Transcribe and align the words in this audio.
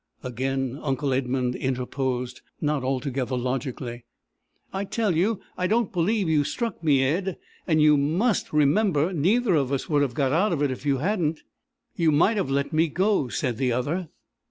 Again 0.23 0.79
uncle 0.81 1.13
Edmund 1.13 1.55
interposed 1.55 2.41
not 2.59 2.83
altogether 2.83 3.35
logically: 3.37 4.03
"I 4.73 4.83
tell 4.83 5.15
you, 5.15 5.41
I 5.59 5.67
don't 5.67 5.93
believe 5.93 6.27
you 6.27 6.43
struck 6.43 6.83
me, 6.83 7.03
Ed! 7.03 7.37
And 7.67 7.83
you 7.83 7.97
must 7.97 8.51
remember, 8.51 9.13
neither 9.13 9.53
of 9.53 9.71
us 9.71 9.87
would 9.89 10.01
have 10.01 10.15
got 10.15 10.31
out 10.31 10.59
if 10.71 10.87
you 10.87 10.97
hadn't!" 10.97 11.41
"You 11.95 12.11
might 12.11 12.37
have 12.37 12.49
let 12.49 12.73
me 12.73 12.87
go!" 12.87 13.27
said 13.27 13.57
the 13.57 13.71
other. 13.73 14.09